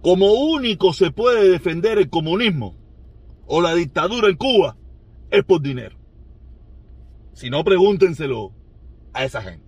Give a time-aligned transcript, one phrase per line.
[0.00, 2.76] como único se puede defender el comunismo
[3.46, 4.76] o la dictadura en Cuba
[5.30, 5.96] es por dinero.
[7.32, 8.52] Si no, pregúntenselo
[9.12, 9.66] a esa gente.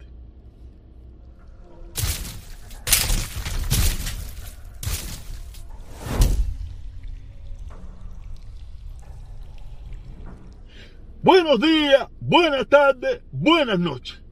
[11.22, 14.22] Buenos días, buenas tardes, buenas noches.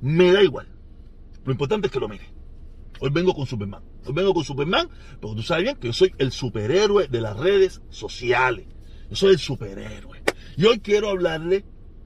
[0.00, 0.68] Me da igual.
[1.44, 2.28] Lo importante es que lo mire.
[3.00, 3.82] Hoy vengo con Superman.
[4.12, 4.88] Vengo con Superman
[5.20, 8.66] porque tú sabes bien que yo soy el superhéroe de las redes sociales.
[9.10, 10.22] Yo soy el superhéroe.
[10.56, 11.64] Y hoy quiero hablarle,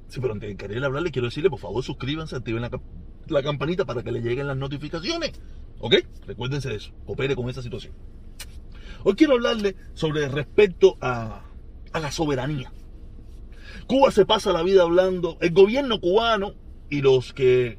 [0.08, 4.02] sí, pero antes de querer hablarle, quiero decirle, por favor, suscríbanse, activen la, campanita para
[4.02, 5.32] que le lleguen las notificaciones.
[5.80, 5.96] ¿Ok?
[6.26, 6.92] Recuérdense de eso.
[7.04, 7.94] Coopere con esa situación.
[9.04, 11.42] Hoy quiero hablarle sobre respecto a
[11.92, 12.72] la soberanía.
[13.88, 16.54] Cuba se pasa la vida hablando, el gobierno cubano
[16.90, 17.78] y los que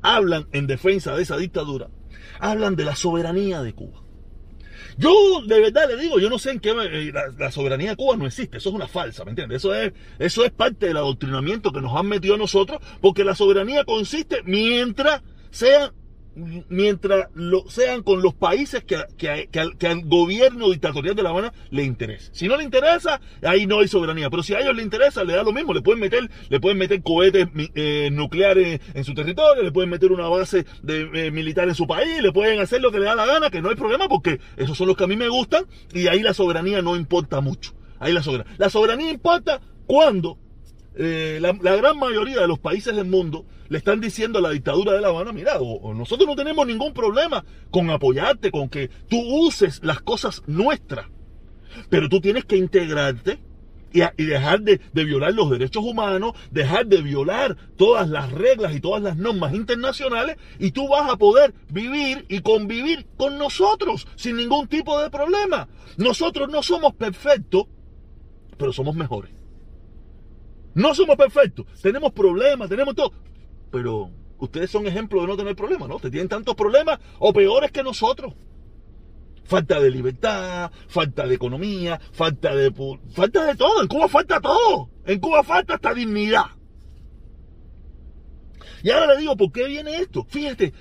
[0.00, 1.88] hablan en defensa de esa dictadura,
[2.38, 4.02] hablan de la soberanía de Cuba.
[4.98, 8.16] Yo de verdad le digo, yo no sé en qué eh, la, soberanía de Cuba
[8.16, 9.58] no existe, eso es una falsa, ¿me entiendes?
[9.58, 13.34] Eso es, eso es parte del adoctrinamiento que nos han metido a nosotros, porque la
[13.34, 15.92] soberanía consiste mientras sean
[16.34, 21.52] mientras lo sean con los países que, que, que, al, gobierno dictatorial de La Habana
[21.70, 22.30] le interese.
[22.32, 24.30] Si no le interesa, ahí no hay soberanía.
[24.30, 25.74] Pero si a ellos le interesa, le da lo mismo.
[25.74, 30.12] Le pueden meter, le pueden meter cohetes eh, nucleares en su territorio, le pueden meter
[30.12, 33.14] una base de, eh, militar en su país, le pueden hacer lo que le da
[33.14, 35.66] la gana, que no hay problema porque esos son los que a mí me gustan
[35.92, 37.74] y ahí la soberanía no importa mucho.
[37.98, 38.54] Ahí la soberanía.
[38.58, 40.38] La soberanía importa cuando
[40.94, 44.92] eh, la, gran mayoría de los países del mundo le están diciendo a la dictadura
[44.92, 49.18] de La Habana, mira, o, nosotros no tenemos ningún problema con apoyarte, con que tú
[49.18, 51.06] uses las cosas nuestras,
[51.88, 53.38] pero tú tienes que integrarte
[53.94, 58.74] y, y dejar de, de, violar los derechos humanos, dejar de violar todas las reglas
[58.74, 64.06] y todas las normas internacionales y tú vas a poder vivir y convivir con nosotros
[64.16, 65.68] sin ningún tipo de problema.
[65.96, 67.64] Nosotros no somos perfectos,
[68.58, 69.41] pero somos mejores.
[70.74, 73.12] No somos perfectos, tenemos problemas, tenemos todo.
[73.70, 75.96] Pero ustedes son ejemplos de no tener problemas, ¿no?
[75.96, 78.34] Ustedes tienen tantos problemas o peores que nosotros.
[79.44, 82.72] Falta de libertad, falta de economía, falta de
[83.12, 83.82] falta de todo.
[83.82, 84.88] En Cuba falta todo.
[85.04, 86.46] En Cuba falta hasta dignidad.
[88.82, 90.24] Y ahora le digo, ¿por qué viene esto?
[90.28, 90.72] Fíjate,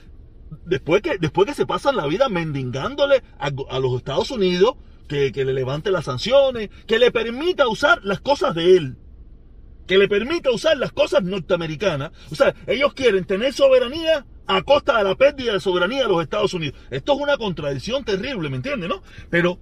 [0.66, 4.76] después que, después que se pasan la vida mendigándole a, los Estados Unidos
[5.08, 8.98] que le levante las sanciones, que le permita usar las cosas de él
[9.92, 12.14] que le permita usar las cosas norteamericanas.
[12.32, 16.24] O sea, ellos quieren tener soberanía a costa de la pérdida de soberanía de los
[16.24, 16.80] Estados Unidos.
[16.90, 18.88] Esto es una contradicción terrible, ¿me entiendes?
[18.88, 19.04] ¿No?
[19.30, 19.60] Pero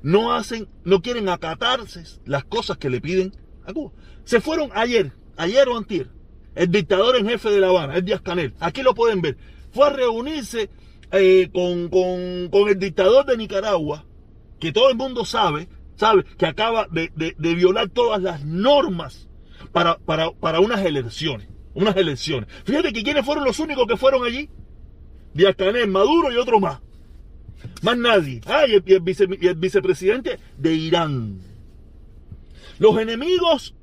[0.00, 3.92] no hacen, no quieren acatarse las cosas que le piden a Cuba.
[4.24, 6.08] Se fueron ayer, ayer o antier,
[6.54, 9.36] el dictador en jefe de La Habana, el Díaz Canel, aquí lo pueden ver,
[9.72, 10.70] fue a reunirse
[11.12, 14.06] eh, con, con, con el dictador de Nicaragua,
[14.58, 16.24] que todo el mundo sabe ¿sabe?
[16.38, 19.28] Que acaba de, de, de violar todas las normas
[19.72, 21.48] para, para, para, unas elecciones.
[21.74, 22.48] Unas elecciones.
[22.64, 24.48] Fíjate que quiénes fueron los únicos que fueron allí.
[25.34, 25.56] Díaz
[25.88, 26.80] Maduro y otro más.
[27.82, 28.40] Más nadie.
[28.46, 31.40] Ah, y el, vice, el vicepresidente de Irán.
[32.78, 33.74] Los enemigos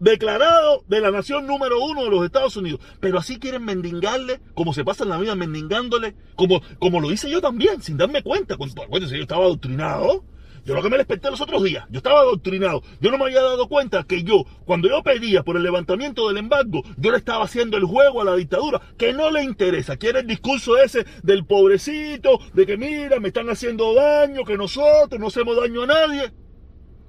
[0.00, 2.80] declarados de la nación número uno de los Estados Unidos.
[3.00, 7.40] Pero así quieren mendigarle, como se pasan la vida mendigándole, como, como lo hice yo
[7.40, 8.54] también, sin darme cuenta.
[8.54, 10.24] Acuérdense, yo estaba adoctrinado.
[10.64, 12.82] Yo lo que me desperté los otros días, yo estaba adoctrinado.
[13.00, 16.38] Yo no me había dado cuenta que yo, cuando yo pedía por el levantamiento del
[16.38, 19.98] embargo, yo le estaba haciendo el juego a la dictadura, que no le interesa.
[19.98, 25.20] Quiere el discurso ese del pobrecito, de que mira, me están haciendo daño, que nosotros
[25.20, 26.32] no hacemos daño a nadie.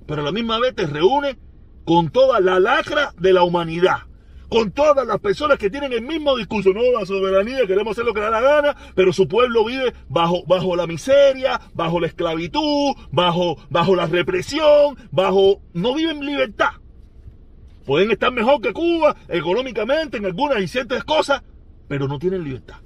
[0.05, 1.39] Pero a la misma vez te reúne
[1.85, 3.99] con toda la lacra de la humanidad
[4.55, 8.13] con todas las personas que tienen el mismo discurso, no, la soberanía, queremos hacer lo
[8.13, 12.93] que da la gana, pero su pueblo vive bajo, bajo la miseria, bajo la esclavitud,
[13.11, 16.69] bajo, bajo la represión, bajo, no viven libertad.
[17.85, 21.43] Pueden estar mejor que Cuba económicamente en algunas y ciertas cosas,
[21.89, 22.77] pero no tienen libertad.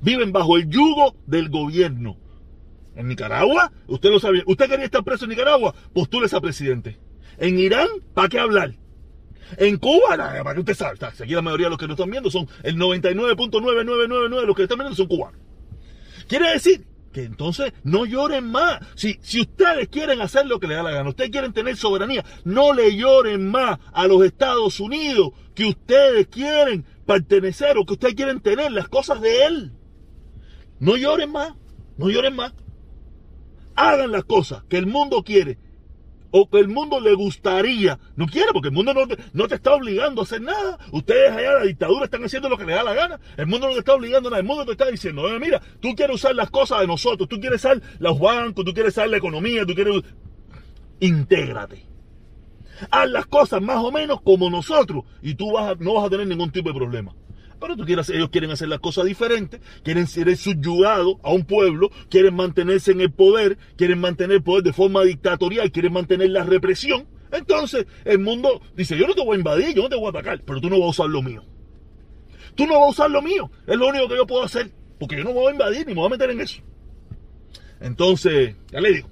[0.00, 2.16] Viven bajo el yugo del gobierno.
[2.96, 6.98] En Nicaragua, usted lo sabía, usted quería estar preso en Nicaragua, postúlese a presidente.
[7.38, 8.81] En Irán, ¿para qué hablar?
[9.56, 12.30] En Cuba, para que usted sabe, aquí la mayoría de los que nos están viendo
[12.30, 15.40] son el 99.9999 de los que están viendo son cubanos.
[16.28, 18.80] Quiere decir que entonces no lloren más.
[18.94, 22.24] Si, si ustedes quieren hacer lo que les da la gana, ustedes quieren tener soberanía,
[22.44, 28.14] no le lloren más a los Estados Unidos que ustedes quieren pertenecer o que ustedes
[28.14, 29.72] quieren tener las cosas de él.
[30.80, 31.54] No lloren más,
[31.96, 32.54] no lloren más.
[33.74, 35.58] Hagan las cosas que el mundo quiere
[36.32, 39.54] o que el mundo le gustaría, no quiere, porque el mundo no te, no te
[39.54, 40.78] está obligando a hacer nada.
[40.90, 43.20] Ustedes allá, la dictadura, están haciendo lo que les da la gana.
[43.36, 44.40] El mundo no te está obligando a nada.
[44.40, 47.38] El mundo te está diciendo, "Eh, mira, tú quieres usar las cosas de nosotros, tú
[47.38, 50.02] quieres usar los bancos, tú quieres usar la economía, tú quieres.
[51.00, 51.84] Intégrate.
[52.90, 56.26] Haz las cosas más o menos como nosotros y tú vas no vas a tener
[56.26, 57.14] ningún tipo de problema.
[57.62, 61.90] Pero tú quieres, ellos quieren hacer las cosas diferentes, quieren ser subyugados a un pueblo,
[62.10, 66.42] quieren mantenerse en el poder, quieren mantener el poder de forma dictatorial, quieren mantener la
[66.42, 67.06] represión.
[67.30, 70.10] Entonces el mundo dice, yo no te voy a invadir, yo no te voy a
[70.10, 71.44] atacar, pero tú no vas a usar lo mío.
[72.56, 75.16] Tú no vas a usar lo mío, es lo único que yo puedo hacer, porque
[75.16, 76.60] yo no me voy a invadir ni me voy a meter en eso.
[77.80, 79.08] Entonces, ya le digo,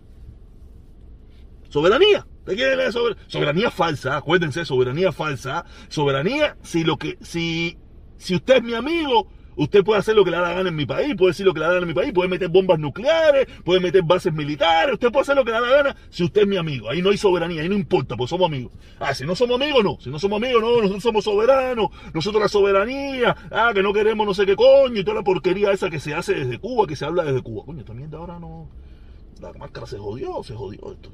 [1.69, 2.27] soberanía.
[2.45, 4.17] ¿Te quieren la sober- soberanía falsa?
[4.17, 5.65] Acuérdense, soberanía falsa.
[5.89, 7.79] Soberanía, si lo que, si,
[8.21, 10.77] si usted es mi amigo, usted puede hacer lo que le da la gana en
[10.77, 12.49] mi país, puede decir lo que le da la gana en mi país, puede meter
[12.49, 15.97] bombas nucleares, puede meter bases militares, usted puede hacer lo que le da la gana
[16.11, 16.91] si usted es mi amigo.
[16.91, 18.73] Ahí no hay soberanía, ahí no importa, pues somos amigos.
[18.99, 19.99] Ah, si no somos amigos, no.
[20.01, 24.27] Si no somos amigos, no, nosotros somos soberanos, nosotros la soberanía, ah, que no queremos
[24.27, 26.97] no sé qué coño, y toda la porquería esa que se hace desde Cuba, que
[26.97, 27.65] se habla desde Cuba.
[27.65, 28.69] Coño, también de ahora no.
[29.41, 31.11] La máscara se jodió, se jodió esto.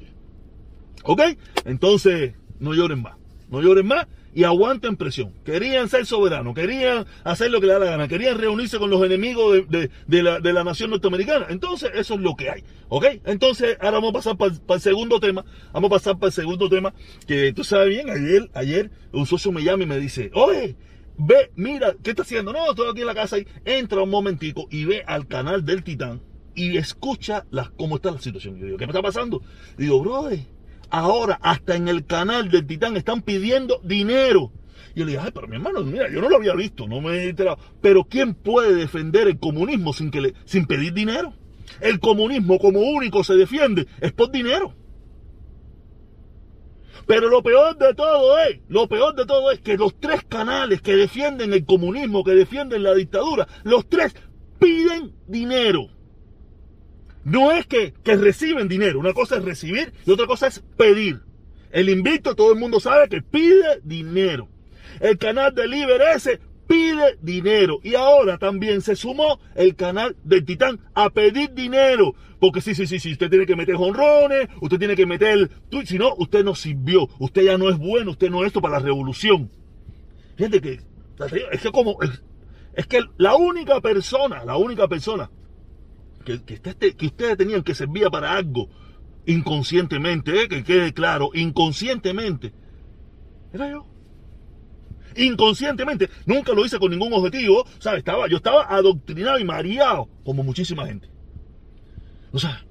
[1.04, 1.20] ¿Ok?
[1.64, 3.14] Entonces, no lloren más.
[3.50, 5.32] No lloren más y aguanten presión.
[5.44, 9.02] Querían ser soberanos, querían hacer lo que le da la gana, querían reunirse con los
[9.02, 11.46] enemigos de, la, de la nación norteamericana.
[11.48, 12.64] Entonces, eso es lo que hay.
[12.88, 13.06] ¿Ok?
[13.24, 15.44] Entonces, ahora vamos a pasar para el segundo tema.
[15.72, 16.92] Vamos a pasar para el segundo tema.
[17.26, 20.76] Que tú sabes bien, ayer, ayer un socio me llama y me dice, oye,
[21.16, 22.52] ve, mira, ¿qué está haciendo?
[22.52, 25.82] No, estoy aquí en la casa y entra un momentico y ve al canal del
[25.82, 26.20] Titán
[26.54, 28.58] y escucha las, cómo está la situación.
[28.58, 29.42] Yo digo, ¿qué me está pasando?
[29.78, 30.40] Digo, brother,
[30.90, 34.52] ahora hasta en el canal del Titán están pidiendo dinero.
[34.94, 37.00] Y yo le dije, ay, pero mi hermano, mira, yo no lo había visto, no
[37.00, 37.58] me he enterado.
[37.80, 41.34] Pero ¿quién puede defender el comunismo sin, que le, sin pedir dinero?
[41.80, 44.74] El comunismo como único se defiende es por dinero.
[47.06, 50.82] Pero lo peor de todo es, lo peor de todo es que los tres canales
[50.82, 54.14] que defienden el comunismo, que defienden la dictadura, los tres
[54.58, 55.88] piden dinero.
[57.26, 61.22] No es que, que reciben dinero, una cosa es recibir y otra cosa es pedir.
[61.72, 64.48] El invicto todo el mundo sabe que pide dinero.
[65.00, 66.00] El canal de Liber
[66.68, 67.80] pide dinero.
[67.82, 72.14] Y ahora también se sumó el canal del Titán a pedir dinero.
[72.38, 75.50] Porque sí, sí, sí, sí, usted tiene que meter jonrones, usted tiene que meter...
[75.68, 78.60] tú- Si no, usted no sirvió, usted ya no es bueno, usted no es esto
[78.60, 79.50] para la revolución.
[80.36, 80.80] Fíjate que...
[81.50, 81.98] Es que como...
[82.74, 85.28] Es que la única persona, la única persona
[86.26, 88.68] que, que, este- que ustedes tenían que servía para algo
[89.24, 92.52] inconscientemente, eh, que quede claro, inconscientemente,
[93.52, 93.86] era yo.
[95.16, 97.98] Inconscientemente, nunca lo hice con ningún objetivo, ¿sabes?
[98.00, 101.08] Estaba, yo estaba adoctrinado y mareado, como muchísima gente.
[102.32, 102.64] O sea,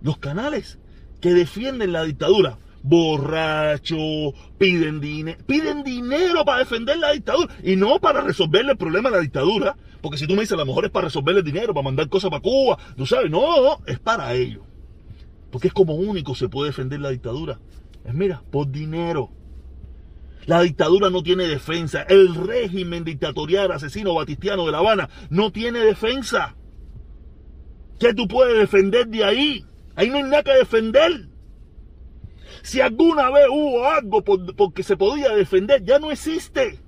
[0.00, 0.78] los canales
[1.20, 8.00] que defienden la dictadura, borrachos, piden, dinero piden dinero para defender la dictadura y no
[8.00, 9.76] para resolverle el problema a la dictadura.
[10.00, 12.08] Porque si tú me dices, a lo mejor es para resolverle el dinero, para mandar
[12.08, 14.62] cosas para Cuba, tú sabes, no, es para ellos.
[15.50, 17.58] Porque es como único se puede defender la dictadura.
[18.04, 19.30] Es mira, por dinero.
[20.46, 22.02] La dictadura no tiene defensa.
[22.02, 26.56] El régimen dictatorial asesino batistiano de La Habana no tiene defensa.
[27.98, 29.66] ¿Qué tú puedes defender de ahí?
[29.94, 31.28] Ahí no hay nada que defender.
[32.62, 36.78] Si alguna vez hubo algo por, porque se podía defender, ya no existe.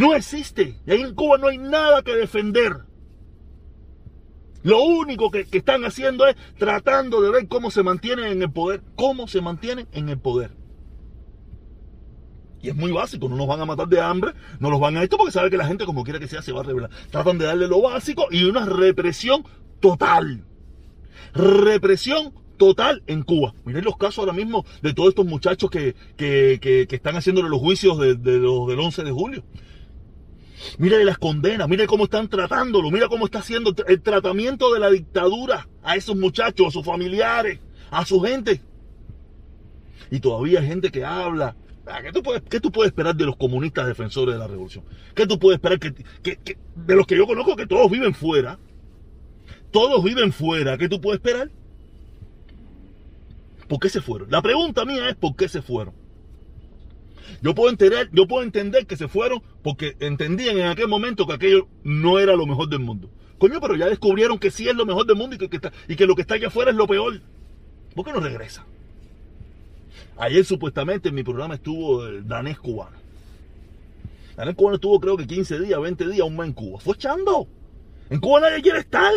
[0.00, 0.78] No existe.
[0.86, 2.86] Y ahí en Cuba no hay nada que defender.
[4.62, 8.50] Lo único que, que, están haciendo es tratando de ver cómo se mantienen en el
[8.50, 8.80] poder.
[8.96, 10.52] Cómo se mantienen en el poder.
[12.62, 15.02] Y es muy básico, no nos van a matar de hambre, no los van a
[15.02, 16.90] esto porque sabe que la gente como quiera que sea se va a rebelar.
[17.10, 19.44] Tratan de darle lo básico y una represión
[19.80, 20.46] total.
[21.34, 23.52] Represión total en Cuba.
[23.66, 27.50] Miren los casos ahora mismo de todos estos muchachos que, que, que, que están haciéndole
[27.50, 29.44] los juicios de, de los del 11 de julio.
[30.78, 34.90] Mire las condenas, mire cómo están tratándolo, mira cómo está haciendo el tratamiento de la
[34.90, 38.60] dictadura a esos muchachos, a sus familiares, a su gente.
[40.10, 41.56] Y todavía hay gente que habla.
[42.02, 44.84] ¿Qué tú, puedes, ¿Qué tú puedes esperar de los comunistas defensores de la revolución?
[45.14, 48.14] ¿Qué tú puedes esperar que, que, que, de los que yo conozco que todos viven
[48.14, 48.58] fuera?
[49.72, 50.78] Todos viven fuera.
[50.78, 51.50] ¿Qué tú puedes esperar?
[53.66, 54.30] ¿Por qué se fueron?
[54.30, 55.94] La pregunta mía es ¿por qué se fueron?
[57.42, 61.34] Yo puedo entender, yo puedo entender que se fueron porque entendían en aquel momento que
[61.34, 63.10] aquello no era lo mejor del mundo.
[63.38, 65.96] Coño, pero ya descubrieron que sí es lo mejor del mundo y que, está, y
[65.96, 67.20] que lo que está allá afuera es lo peor.
[67.94, 68.66] ¿Por qué no regresa?
[70.18, 72.98] Ayer supuestamente en mi programa estuvo el danés cubano.
[74.36, 76.80] Danés cubano estuvo creo que 15 días, 20 días, un mes en Cuba.
[76.80, 77.48] Fue echando.
[78.10, 79.12] En Cuba nadie quiere estar.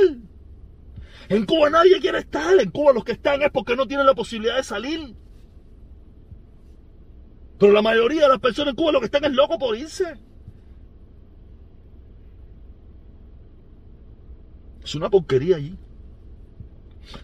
[1.29, 2.59] En Cuba nadie quiere estar.
[2.59, 5.15] En Cuba los que están es porque no tienen la posibilidad de salir.
[7.63, 10.17] Pero la mayoría de las personas en Cuba lo que están es locos por irse.
[14.83, 15.77] Es una porquería allí.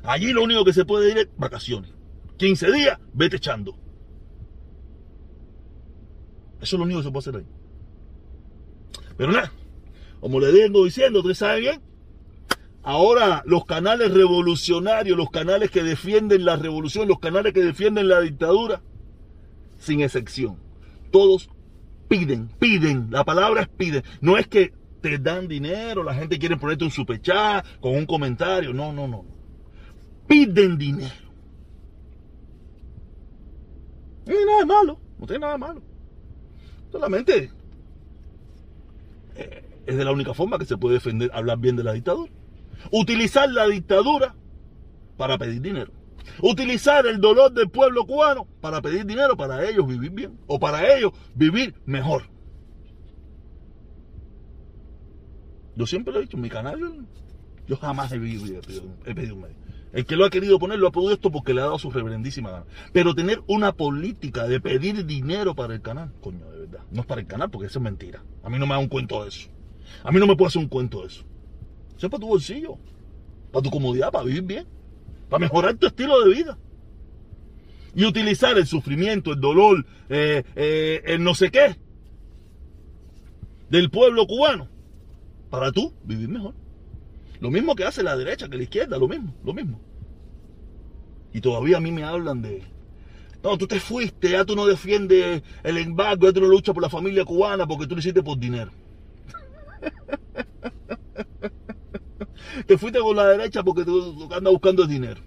[0.01, 1.91] Allí lo único que se puede ir es vacaciones.
[2.37, 3.75] 15 días, vete echando.
[6.61, 7.47] Eso es lo único que se puede hacer ahí.
[9.17, 9.51] Pero nada,
[10.21, 11.81] como le vengo diciendo, usted sabe bien,
[12.81, 18.21] ahora los canales revolucionarios, los canales que defienden la revolución, los canales que defienden la
[18.21, 18.81] dictadura,
[19.79, 20.57] sin excepción,
[21.11, 21.49] todos
[22.07, 24.03] piden, piden, la palabra es piden.
[24.21, 28.73] No es que te dan dinero, la gente quiere ponerte un superchat con un comentario,
[28.73, 29.25] no, no, no.
[30.27, 31.13] Piden dinero.
[34.25, 35.81] No hay nada de malo, no tiene nada de malo.
[36.91, 37.51] Solamente
[39.35, 42.31] eh, es de la única forma que se puede defender, hablar bien de la dictadura.
[42.91, 44.35] Utilizar la dictadura
[45.17, 45.91] para pedir dinero.
[46.41, 50.95] Utilizar el dolor del pueblo cubano para pedir dinero para ellos vivir bien o para
[50.95, 52.23] ellos vivir mejor.
[55.75, 57.07] Yo siempre lo he dicho, en mi canal
[57.67, 58.45] yo jamás he, pedido,
[59.05, 59.55] he pedido un medio.
[59.93, 61.89] El que lo ha querido poner lo ha podido esto porque le ha dado su
[61.89, 62.65] reverendísima gana.
[62.93, 66.81] Pero tener una política de pedir dinero para el canal, coño, de verdad.
[66.91, 68.23] No es para el canal porque eso es mentira.
[68.43, 69.49] A mí no me da un cuento de eso.
[70.03, 71.23] A mí no me puede hacer un cuento de eso.
[71.95, 72.77] Eso es para tu bolsillo,
[73.51, 74.67] para tu comodidad, para vivir bien,
[75.29, 76.57] para mejorar tu estilo de vida.
[77.95, 81.75] Y utilizar el sufrimiento, el dolor, eh, eh, el no sé qué
[83.69, 84.67] del pueblo cubano
[85.49, 86.53] para tú vivir mejor.
[87.39, 89.79] Lo mismo que hace la derecha que la izquierda, lo mismo, lo mismo.
[91.33, 92.63] Y todavía a mí me hablan de,
[93.43, 96.83] no, tú te fuiste, ya tú no defiendes el embargo, ya tú no luchas por
[96.83, 98.71] la familia cubana porque tú lo hiciste por dinero.
[102.65, 105.21] te fuiste con la derecha porque tú, andas buscando dinero.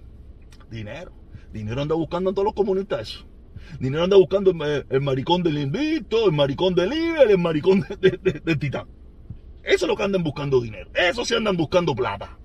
[0.70, 1.12] Dinero.
[1.52, 3.26] Dinero anda buscando en todos los comunistas eso.
[3.78, 8.86] Dinero anda buscando el, maricón del invito, el maricón del líder, el maricón del titán.
[9.62, 10.90] Eso es lo que andan buscando dinero.
[10.94, 12.38] Eso sí andan buscando plata.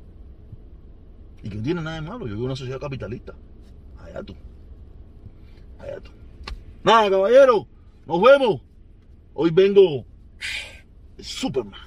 [1.41, 2.27] Y que no tiene nada de malo.
[2.27, 3.33] Yo vivo en una sociedad capitalista.
[3.99, 4.35] Allá tú.
[5.79, 6.11] Allá tú.
[6.83, 7.67] Nada, caballero.
[8.05, 8.61] Nos vemos.
[9.33, 10.05] Hoy vengo
[11.19, 11.86] Superman.